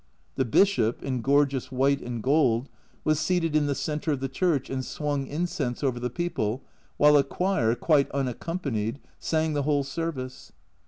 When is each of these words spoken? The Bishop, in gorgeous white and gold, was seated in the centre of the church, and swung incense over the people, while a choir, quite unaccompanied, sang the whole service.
The 0.35 0.45
Bishop, 0.45 1.03
in 1.03 1.21
gorgeous 1.21 1.71
white 1.71 2.01
and 2.01 2.23
gold, 2.23 2.69
was 3.03 3.19
seated 3.19 3.55
in 3.55 3.67
the 3.67 3.75
centre 3.75 4.11
of 4.11 4.19
the 4.19 4.27
church, 4.27 4.67
and 4.67 4.83
swung 4.83 5.27
incense 5.27 5.83
over 5.83 5.99
the 5.99 6.09
people, 6.09 6.63
while 6.97 7.15
a 7.17 7.23
choir, 7.23 7.75
quite 7.75 8.09
unaccompanied, 8.09 8.97
sang 9.19 9.53
the 9.53 9.61
whole 9.61 9.83
service. 9.83 10.53